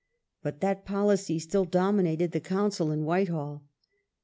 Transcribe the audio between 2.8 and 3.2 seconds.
in